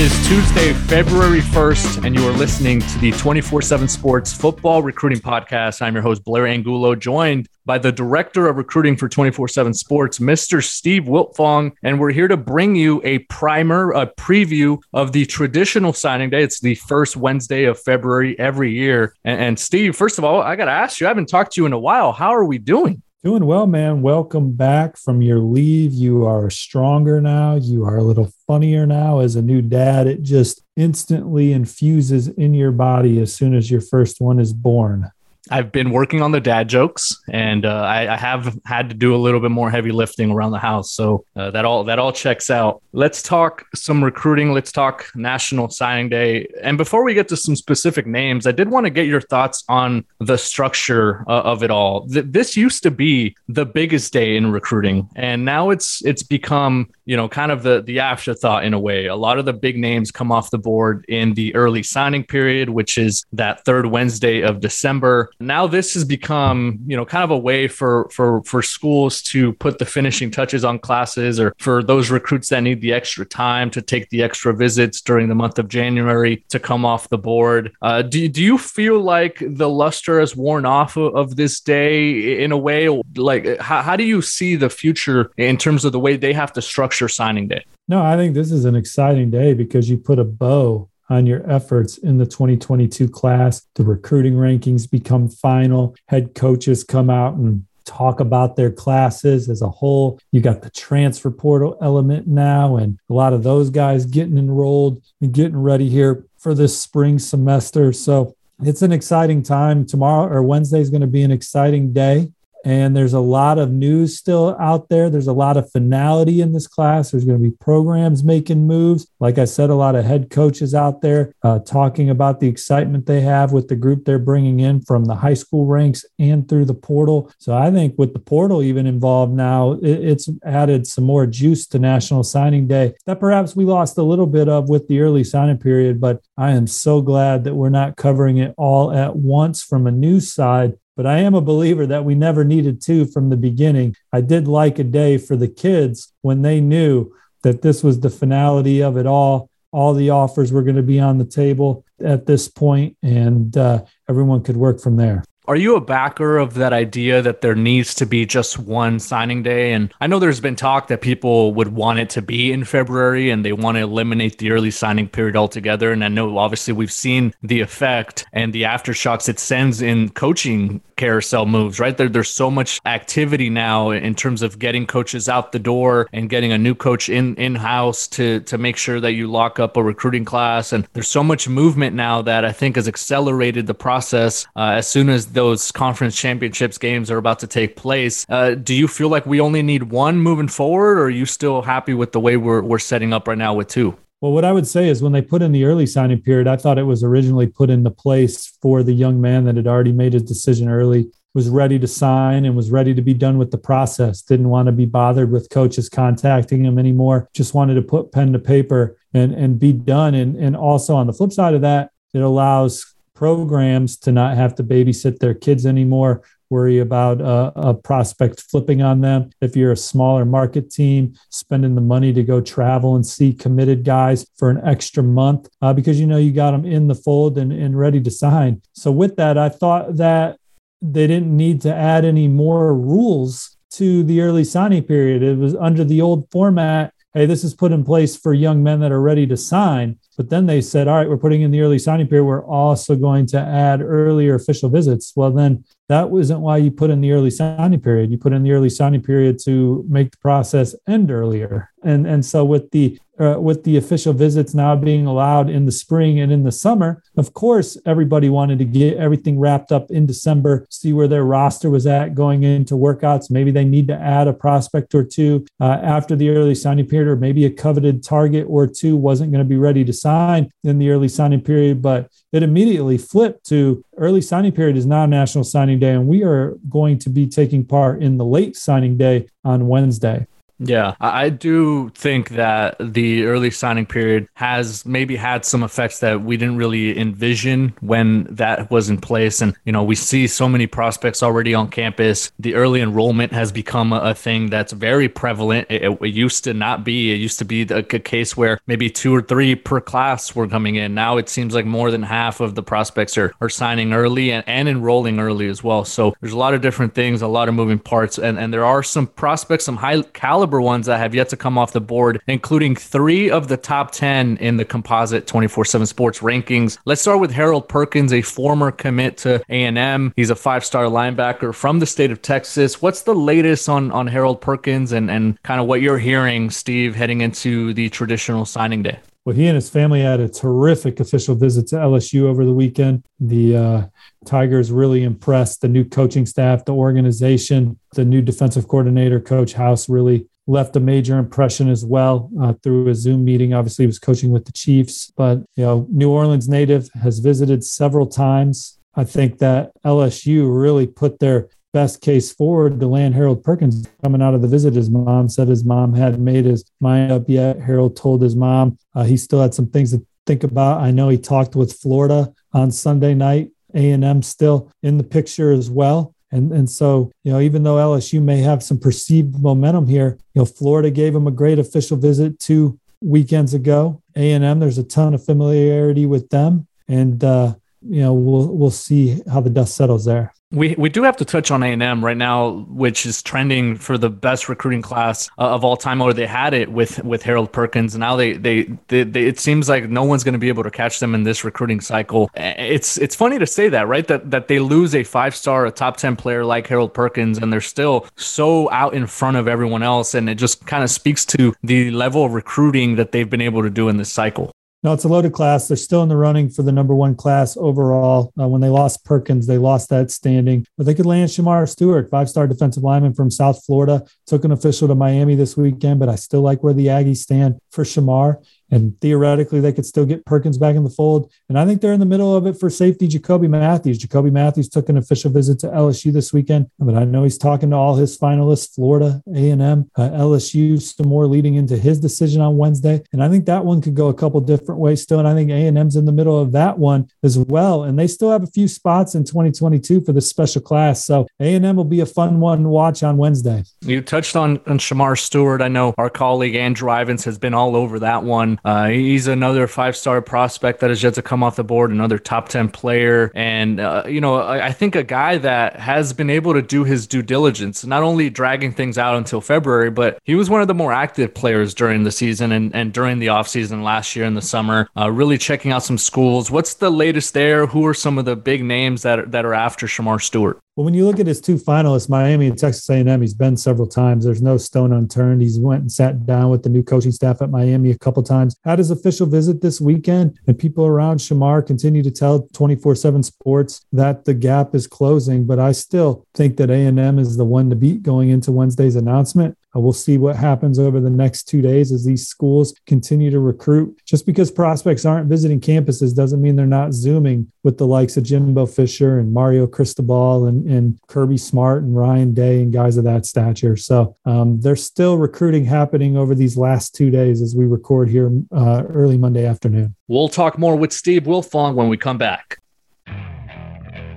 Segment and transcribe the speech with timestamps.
[0.00, 5.18] is Tuesday, February 1st, and you are listening to the 24 7 Sports Football Recruiting
[5.18, 5.82] Podcast.
[5.82, 10.18] I'm your host, Blair Angulo, joined by the Director of Recruiting for 24 7 Sports,
[10.18, 10.64] Mr.
[10.64, 11.72] Steve Wiltfong.
[11.82, 16.44] And we're here to bring you a primer, a preview of the traditional signing day.
[16.44, 19.14] It's the first Wednesday of February every year.
[19.24, 21.60] And, and Steve, first of all, I got to ask you, I haven't talked to
[21.60, 22.12] you in a while.
[22.12, 23.02] How are we doing?
[23.22, 24.00] Doing well, man.
[24.00, 25.92] Welcome back from your leave.
[25.92, 27.56] You are stronger now.
[27.56, 30.06] You are a little funnier now as a new dad.
[30.06, 35.10] It just instantly infuses in your body as soon as your first one is born.
[35.50, 39.14] I've been working on the dad jokes, and uh, I, I, have had to do
[39.14, 40.92] a little bit more heavy lifting around the house.
[40.92, 42.82] So uh, that all that all checks out.
[42.92, 44.52] Let's talk some recruiting.
[44.52, 46.46] Let's talk National Signing Day.
[46.62, 49.64] And before we get to some specific names, I did want to get your thoughts
[49.68, 52.06] on the structure uh, of it all.
[52.06, 56.90] Th- this used to be the biggest day in recruiting, and now it's it's become
[57.06, 59.06] you know kind of the the afterthought in a way.
[59.06, 62.70] A lot of the big names come off the board in the early signing period,
[62.70, 67.30] which is that third Wednesday of December now this has become you know kind of
[67.30, 71.82] a way for for for schools to put the finishing touches on classes or for
[71.82, 75.58] those recruits that need the extra time to take the extra visits during the month
[75.58, 77.72] of january to come off the board.
[77.80, 82.42] Uh, do, do you feel like the luster has worn off of, of this day
[82.42, 82.88] in a way?
[83.16, 86.52] Like how, how do you see the future in terms of the way they have
[86.54, 87.64] to structure signing day?
[87.88, 91.48] No i think this is an exciting day because you put a bow on your
[91.50, 93.66] efforts in the 2022 class.
[93.74, 95.94] The recruiting rankings become final.
[96.08, 100.20] Head coaches come out and talk about their classes as a whole.
[100.30, 105.02] You got the transfer portal element now, and a lot of those guys getting enrolled
[105.20, 107.92] and getting ready here for this spring semester.
[107.92, 109.84] So it's an exciting time.
[109.84, 112.30] Tomorrow or Wednesday is going to be an exciting day
[112.64, 115.08] and there's a lot of news still out there.
[115.08, 117.10] There's a lot of finality in this class.
[117.10, 119.06] There's going to be programs making moves.
[119.18, 123.06] Like I said, a lot of head coaches out there uh, talking about the excitement
[123.06, 126.66] they have with the group they're bringing in from the high school ranks and through
[126.66, 127.32] the portal.
[127.38, 131.66] So I think with the portal even involved now, it, it's added some more juice
[131.68, 135.24] to National Signing Day that perhaps we lost a little bit of with the early
[135.24, 136.00] signing period.
[136.00, 139.90] But I am so glad that we're not covering it all at once from a
[139.90, 143.96] news side but I am a believer that we never needed to from the beginning.
[144.12, 147.12] I did like a day for the kids when they knew
[147.42, 149.48] that this was the finality of it all.
[149.72, 153.84] All the offers were going to be on the table at this point, and uh,
[154.08, 155.24] everyone could work from there.
[155.50, 159.42] Are you a backer of that idea that there needs to be just one signing
[159.42, 159.72] day?
[159.72, 163.30] And I know there's been talk that people would want it to be in February
[163.30, 165.90] and they want to eliminate the early signing period altogether.
[165.90, 170.82] And I know obviously we've seen the effect and the aftershocks it sends in coaching
[171.00, 171.96] carousel moves, right?
[171.96, 176.28] There, there's so much activity now in terms of getting coaches out the door and
[176.28, 179.78] getting a new coach in in house to to make sure that you lock up
[179.78, 180.72] a recruiting class.
[180.72, 184.46] And there's so much movement now that I think has accelerated the process.
[184.54, 188.74] Uh, as soon as those conference championships games are about to take place, uh, do
[188.74, 192.12] you feel like we only need one moving forward, or are you still happy with
[192.12, 193.96] the way we're we're setting up right now with two?
[194.20, 196.56] Well, what I would say is when they put in the early signing period, I
[196.56, 200.12] thought it was originally put into place for the young man that had already made
[200.12, 203.56] his decision early, was ready to sign and was ready to be done with the
[203.56, 208.12] process, didn't want to be bothered with coaches contacting him anymore, just wanted to put
[208.12, 210.14] pen to paper and, and be done.
[210.14, 214.54] And, and also on the flip side of that, it allows programs to not have
[214.54, 219.30] to babysit their kids anymore worry about a, prospect flipping on them.
[219.40, 223.84] If you're a smaller market team, spending the money to go travel and see committed
[223.84, 227.38] guys for an extra month uh, because you know you got them in the fold
[227.38, 228.62] and, and ready to sign.
[228.72, 230.38] So, with that, I thought that
[230.82, 235.22] they didn't need to add any more rules to the early signing period.
[235.22, 236.92] It was under the old format.
[237.12, 239.98] Hey, this is put in place for young men that are ready to sign.
[240.16, 242.24] But then they said, all right, we're putting in the early signing period.
[242.24, 245.12] We're also going to add earlier official visits.
[245.16, 248.12] Well, then that wasn't why you put in the early signing period.
[248.12, 251.70] You put in the early signing period to make the process end earlier.
[251.82, 255.72] And and so with the uh, with the official visits now being allowed in the
[255.72, 260.06] spring and in the summer, of course, everybody wanted to get everything wrapped up in
[260.06, 263.30] December, see where their roster was at going into workouts.
[263.30, 267.08] Maybe they need to add a prospect or two uh, after the early signing period,
[267.08, 270.78] or maybe a coveted target or two wasn't going to be ready to sign in
[270.78, 271.82] the early signing period.
[271.82, 276.22] But it immediately flipped to early signing period is now National Signing Day, and we
[276.22, 280.26] are going to be taking part in the late signing day on Wednesday.
[280.60, 286.22] Yeah, I do think that the early signing period has maybe had some effects that
[286.22, 289.40] we didn't really envision when that was in place.
[289.40, 292.30] And, you know, we see so many prospects already on campus.
[292.38, 295.66] The early enrollment has become a, thing that's very prevalent.
[295.70, 297.12] It, it, used to not be.
[297.12, 300.48] It used to be a, a case where maybe two or three per class were
[300.48, 300.92] coming in.
[300.92, 304.44] Now it seems like more than half of the prospects are, are signing early and,
[304.46, 305.86] and enrolling early as well.
[305.86, 308.18] So there's a lot of different things, a lot of moving parts.
[308.18, 311.36] And, and there are some prospects, some high caliber caliber ones that have yet to
[311.36, 315.86] come off the board, including three of the top 10 in the composite 24 7
[315.86, 316.78] sports rankings.
[316.84, 320.12] Let's start with Harold Perkins, a former commit to A&M.
[320.16, 322.82] He's a five star linebacker from the state of Texas.
[322.82, 326.96] What's the latest on, on Harold Perkins and, and kind of what you're hearing, Steve,
[326.96, 328.98] heading into the traditional signing day?
[329.24, 333.04] Well, he and his family had a terrific official visit to LSU over the weekend.
[333.20, 333.86] The uh,
[334.24, 339.90] Tigers really impressed the new coaching staff, the organization, the new defensive coordinator, Coach House,
[339.90, 343.54] really left a major impression as well uh, through a Zoom meeting.
[343.54, 347.62] Obviously, he was coaching with the Chiefs, but you know, New Orleans native has visited
[347.64, 348.78] several times.
[348.94, 354.20] I think that LSU really put their best case forward to land Harold Perkins coming
[354.20, 354.74] out of the visit.
[354.74, 357.60] His mom said his mom hadn't made his mind up yet.
[357.60, 360.80] Harold told his mom uh, he still had some things to think about.
[360.80, 363.50] I know he talked with Florida on Sunday night.
[363.72, 366.12] A&M still in the picture as well.
[366.32, 370.40] And, and so, you know, even though LSU may have some perceived momentum here, you
[370.40, 374.00] know, Florida gave them a great official visit two weekends ago.
[374.16, 376.66] A&M, there's a ton of familiarity with them.
[376.88, 380.32] And, uh, you know, we'll, we'll see how the dust settles there.
[380.52, 383.76] We we do have to touch on A and M right now, which is trending
[383.76, 386.02] for the best recruiting class uh, of all time.
[386.02, 387.96] Or they had it with with Harold Perkins.
[387.96, 390.70] Now they they, they, they it seems like no one's going to be able to
[390.70, 392.28] catch them in this recruiting cycle.
[392.34, 394.06] It's it's funny to say that, right?
[394.08, 397.52] That that they lose a five star, a top ten player like Harold Perkins, and
[397.52, 401.24] they're still so out in front of everyone else, and it just kind of speaks
[401.26, 404.50] to the level of recruiting that they've been able to do in this cycle.
[404.82, 405.68] No, it's a loaded class.
[405.68, 408.32] They're still in the running for the number one class overall.
[408.40, 410.66] Uh, when they lost Perkins, they lost that standing.
[410.78, 414.06] But they could land Shemar Stewart, five star defensive lineman from South Florida.
[414.26, 417.60] Took an official to Miami this weekend, but I still like where the Aggies stand
[417.70, 418.42] for Shemar.
[418.70, 421.30] And theoretically, they could still get Perkins back in the fold.
[421.48, 423.98] And I think they're in the middle of it for safety Jacoby Matthews.
[423.98, 427.70] Jacoby Matthews took an official visit to LSU this weekend, but I know he's talking
[427.70, 432.56] to all his finalists, Florida, A&M, uh, LSU, some more leading into his decision on
[432.56, 433.02] Wednesday.
[433.12, 435.18] And I think that one could go a couple different ways still.
[435.18, 437.84] And I think A&M's in the middle of that one as well.
[437.84, 441.04] And they still have a few spots in 2022 for this special class.
[441.04, 443.64] So A&M will be a fun one to watch on Wednesday.
[443.82, 445.62] You touched on, on Shemar Stewart.
[445.62, 448.59] I know our colleague Andrew Ivins has been all over that one.
[448.64, 452.18] Uh, he's another five star prospect that has yet to come off the board, another
[452.18, 453.30] top 10 player.
[453.34, 456.84] And, uh, you know, I, I, think a guy that has been able to do
[456.84, 460.68] his due diligence, not only dragging things out until February, but he was one of
[460.68, 464.34] the more active players during the season and, and during the offseason last year in
[464.34, 466.50] the summer, uh, really checking out some schools.
[466.50, 467.66] What's the latest there?
[467.66, 470.58] Who are some of the big names that are, that are after Shemar Stewart?
[470.76, 473.88] Well, when you look at his two finalists, Miami and Texas A&M, he's been several
[473.88, 474.24] times.
[474.24, 475.42] There's no stone unturned.
[475.42, 478.56] He's went and sat down with the new coaching staff at Miami a couple times.
[478.64, 483.84] Had his official visit this weekend, and people around Shemar continue to tell 24/7 Sports
[483.92, 485.44] that the gap is closing.
[485.44, 489.56] But I still think that A&M is the one to beat going into Wednesday's announcement.
[489.74, 493.38] Uh, we'll see what happens over the next two days as these schools continue to
[493.38, 494.00] recruit.
[494.04, 498.24] Just because prospects aren't visiting campuses doesn't mean they're not Zooming with the likes of
[498.24, 503.04] Jimbo Fisher and Mario Cristobal and, and Kirby Smart and Ryan Day and guys of
[503.04, 503.76] that stature.
[503.76, 508.30] So um, there's still recruiting happening over these last two days as we record here
[508.52, 509.94] uh, early Monday afternoon.
[510.08, 512.58] We'll talk more with Steve Wiltfong when we come back.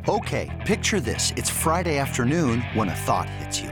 [0.08, 1.32] Okay, picture this.
[1.38, 3.72] It's Friday afternoon when a thought hits you.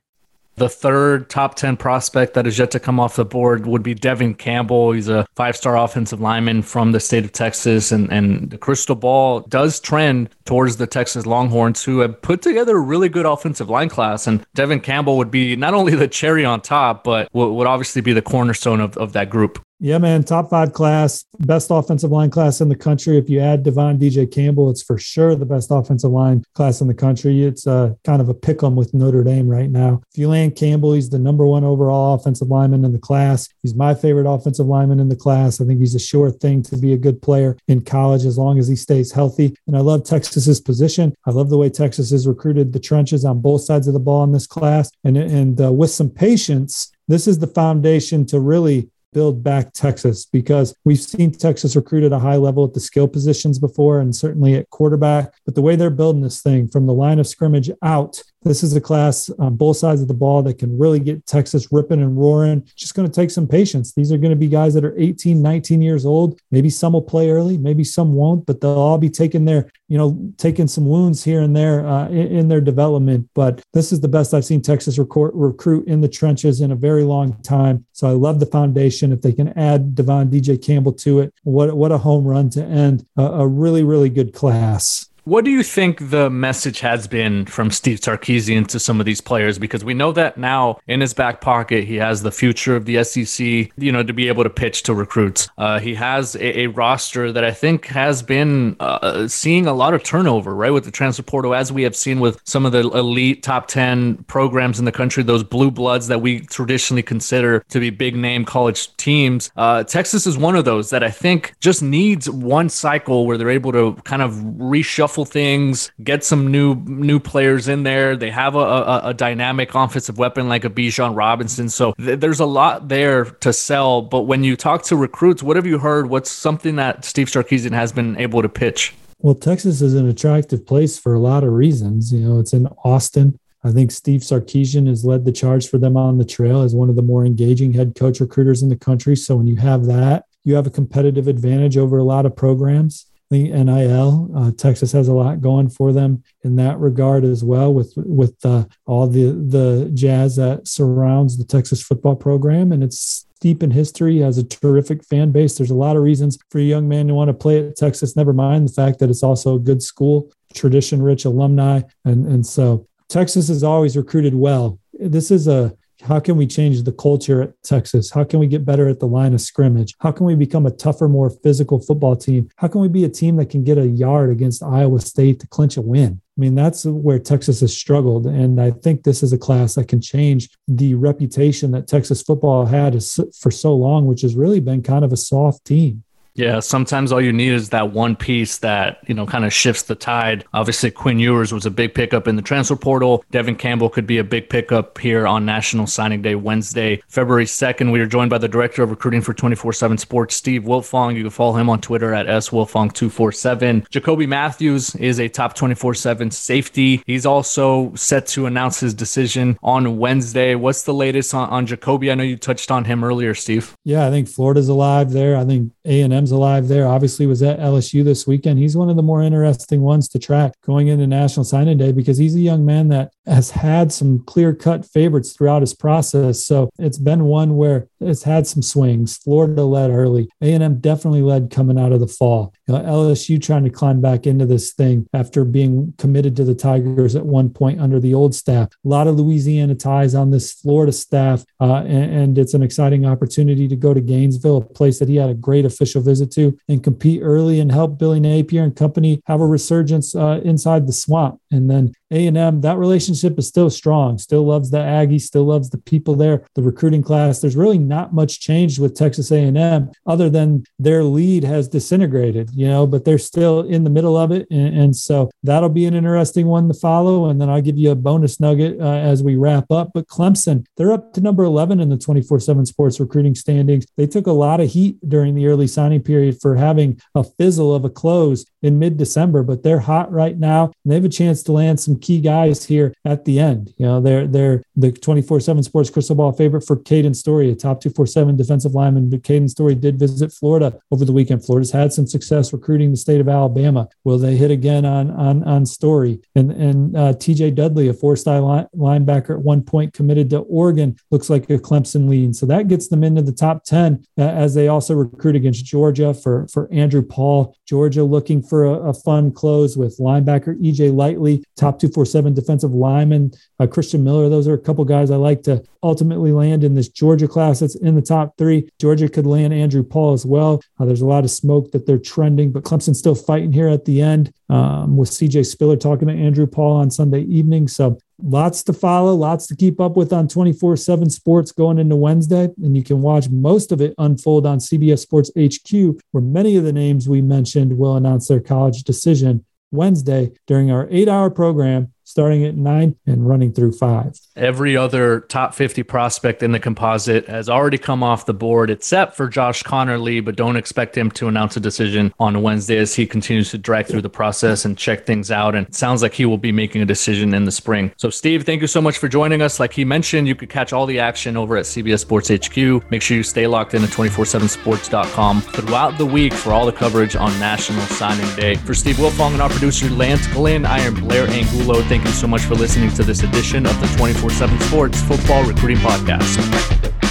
[0.55, 3.93] The third top 10 prospect that is yet to come off the board would be
[3.93, 4.91] Devon Campbell.
[4.91, 7.91] He's a five star offensive lineman from the state of Texas.
[7.91, 12.77] And, and the crystal ball does trend towards the Texas Longhorns, who have put together
[12.77, 14.27] a really good offensive line class.
[14.27, 18.13] And Devon Campbell would be not only the cherry on top, but would obviously be
[18.13, 19.63] the cornerstone of, of that group.
[19.83, 23.17] Yeah, man, top five class, best offensive line class in the country.
[23.17, 26.87] If you add Devon DJ Campbell, it's for sure the best offensive line class in
[26.87, 27.43] the country.
[27.43, 30.03] It's uh, kind of a pick 'em with Notre Dame right now.
[30.13, 33.49] If you land Campbell, he's the number one overall offensive lineman in the class.
[33.63, 35.59] He's my favorite offensive lineman in the class.
[35.59, 38.59] I think he's a sure thing to be a good player in college as long
[38.59, 39.55] as he stays healthy.
[39.65, 41.15] And I love Texas's position.
[41.25, 44.23] I love the way Texas has recruited the trenches on both sides of the ball
[44.25, 44.91] in this class.
[45.03, 50.25] And, and uh, with some patience, this is the foundation to really build back Texas
[50.25, 54.15] because we've seen Texas recruit at a high level at the skill positions before and
[54.15, 55.33] certainly at quarterback.
[55.45, 58.75] But the way they're building this thing from the line of scrimmage out this is
[58.75, 62.17] a class on both sides of the ball that can really get Texas ripping and
[62.17, 62.67] roaring.
[62.75, 63.93] Just going to take some patience.
[63.93, 66.39] These are going to be guys that are 18, 19 years old.
[66.49, 69.97] Maybe some will play early, maybe some won't, but they'll all be taking their, you
[69.97, 73.29] know, taking some wounds here and there uh, in, in, their development.
[73.35, 76.75] But this is the best I've seen Texas recruit, recruit in the trenches in a
[76.75, 77.85] very long time.
[77.91, 79.11] So I love the foundation.
[79.11, 82.63] If they can add Devon DJ Campbell to it, what what a home run to
[82.63, 85.10] end a, a really really good class.
[85.31, 89.21] What do you think the message has been from Steve Sarkisian to some of these
[89.21, 89.57] players?
[89.57, 93.01] Because we know that now in his back pocket, he has the future of the
[93.01, 95.47] SEC, you know, to be able to pitch to recruits.
[95.57, 99.93] Uh, he has a, a, roster that I think has been uh, seeing a lot
[99.93, 102.79] of turnover, right, with the transfer portal, as we have seen with some of the
[102.79, 107.79] elite top 10 programs in the country, those blue bloods that we traditionally consider to
[107.79, 109.49] be big name college teams.
[109.55, 113.49] Uh, Texas is one of those that I think just needs one cycle where they're
[113.49, 118.15] able to kind of reshuffle things, get some new new players in there.
[118.15, 121.69] They have a, a, a dynamic offensive weapon like a Bijan Robinson.
[121.69, 124.01] So th- there's a lot there to sell.
[124.01, 126.09] But when you talk to recruits, what have you heard?
[126.09, 128.93] What's something that Steve Sarkisian has been able to pitch?
[129.19, 132.11] Well, Texas is an attractive place for a lot of reasons.
[132.11, 133.37] You know, it's in Austin.
[133.63, 136.89] I think Steve Sarkisian has led the charge for them on the trail as one
[136.89, 139.15] of the more engaging head coach recruiters in the country.
[139.15, 143.05] So when you have that, you have a competitive advantage over a lot of programs
[143.31, 144.29] the NIL.
[144.35, 148.35] Uh, Texas has a lot going for them in that regard as well, with with
[148.45, 153.71] uh, all the the jazz that surrounds the Texas football program, and it's deep in
[153.71, 155.57] history, has a terrific fan base.
[155.57, 158.15] There's a lot of reasons for a young man to want to play at Texas.
[158.15, 162.85] Never mind the fact that it's also a good school, tradition-rich alumni, and and so
[163.09, 164.77] Texas has always recruited well.
[164.93, 168.09] This is a how can we change the culture at Texas?
[168.09, 169.95] How can we get better at the line of scrimmage?
[169.99, 172.49] How can we become a tougher, more physical football team?
[172.57, 175.47] How can we be a team that can get a yard against Iowa State to
[175.47, 176.21] clinch a win?
[176.37, 178.25] I mean, that's where Texas has struggled.
[178.25, 182.65] And I think this is a class that can change the reputation that Texas football
[182.65, 182.93] had
[183.39, 186.03] for so long, which has really been kind of a soft team.
[186.35, 189.83] Yeah, sometimes all you need is that one piece that, you know, kind of shifts
[189.83, 190.45] the tide.
[190.53, 193.23] Obviously, Quinn Ewers was a big pickup in the transfer portal.
[193.31, 197.91] Devon Campbell could be a big pickup here on National Signing Day, Wednesday, February 2nd.
[197.91, 201.15] We are joined by the Director of Recruiting for 24 7 Sports, Steve Wiltfong.
[201.15, 203.89] You can follow him on Twitter at swiltfong247.
[203.89, 207.03] Jacoby Matthews is a top 24 7 safety.
[207.05, 210.55] He's also set to announce his decision on Wednesday.
[210.55, 212.11] What's the latest on, on Jacoby?
[212.11, 213.75] I know you touched on him earlier, Steve.
[213.83, 215.35] Yeah, I think Florida's alive there.
[215.35, 216.87] I think A&M Alive there.
[216.87, 218.59] Obviously, was at LSU this weekend.
[218.59, 222.19] He's one of the more interesting ones to track going into National Signing Day because
[222.19, 226.45] he's a young man that has had some clear cut favorites throughout his process.
[226.45, 229.17] So it's been one where it's had some swings.
[229.17, 230.29] Florida led early.
[230.41, 232.53] A&M definitely led coming out of the fall.
[232.67, 236.55] You know, LSU trying to climb back into this thing after being committed to the
[236.55, 238.69] Tigers at one point under the old staff.
[238.85, 243.05] A lot of Louisiana ties on this Florida staff, uh, and, and it's an exciting
[243.05, 246.57] opportunity to go to Gainesville, a place that he had a great official visit to,
[246.67, 250.93] and compete early and help Billy Napier and company have a resurgence uh, inside the
[250.93, 251.39] swamp.
[251.51, 255.77] And then a&M, that relationship is still strong, still loves the Aggies, still loves the
[255.77, 257.39] people there, the recruiting class.
[257.39, 262.67] There's really not much changed with Texas A&M other than their lead has disintegrated, you
[262.67, 264.45] know, but they're still in the middle of it.
[264.51, 267.29] And, and so that'll be an interesting one to follow.
[267.29, 269.91] And then I'll give you a bonus nugget uh, as we wrap up.
[269.93, 273.85] But Clemson, they're up to number 11 in the 24 7 sports recruiting standings.
[273.95, 277.73] They took a lot of heat during the early signing period for having a fizzle
[277.73, 280.65] of a close in mid December, but they're hot right now.
[280.65, 283.73] And they have a chance to land some key guys here at the end.
[283.77, 287.81] You know, they're they're the 24/7 Sports Crystal Ball favorite for Caden Story, a top
[287.81, 289.09] 247 defensive lineman.
[289.09, 291.45] But Caden Story did visit Florida over the weekend.
[291.45, 293.87] Florida's had some success recruiting the state of Alabama.
[294.03, 296.21] Will they hit again on on on Story?
[296.35, 297.51] And and uh, T.J.
[297.51, 302.09] Dudley, a four-star line, linebacker at one point committed to Oregon, looks like a Clemson
[302.09, 302.33] lean.
[302.33, 305.90] So that gets them into the top 10 uh, as they also recruit against Georgia
[306.13, 307.55] for for Andrew Paul.
[307.67, 310.89] Georgia looking for a, a fun close with linebacker E.J.
[310.89, 314.29] Lightsey, top 247 defensive lineman, uh, Christen Miller.
[314.29, 317.75] Those are a couple guys I like to ultimately land in this Georgia class that's
[317.75, 318.69] in the top three.
[318.79, 320.61] Georgia could land Andrew Paul as well.
[320.79, 323.85] Uh, there's a lot of smoke that they're trending, but Clemson's still fighting here at
[323.85, 327.67] the end um, with CJ Spiller talking to Andrew Paul on Sunday evening.
[327.67, 331.95] So lots to follow, lots to keep up with on 24 7 sports going into
[331.95, 332.49] Wednesday.
[332.63, 336.63] And you can watch most of it unfold on CBS Sports HQ, where many of
[336.63, 341.90] the names we mentioned will announce their college decision Wednesday during our eight hour program
[342.11, 344.19] starting at nine and running through five.
[344.35, 349.15] Every other top 50 prospect in the composite has already come off the board except
[349.15, 353.05] for Josh Conerly, but don't expect him to announce a decision on Wednesday as he
[353.05, 355.55] continues to drag through the process and check things out.
[355.55, 357.93] And it sounds like he will be making a decision in the spring.
[357.97, 359.59] So, Steve, thank you so much for joining us.
[359.59, 362.91] Like he mentioned, you could catch all the action over at CBS Sports HQ.
[362.91, 367.15] Make sure you stay locked in at 247sports.com throughout the week for all the coverage
[367.15, 368.55] on National Signing Day.
[368.55, 371.81] For Steve Wiltfong and our producer, Lance Glenn, I am Blair Angulo.
[371.83, 375.01] Thank Thank you so much for listening to this edition of the 24 7 Sports
[375.03, 377.10] Football Recruiting Podcast.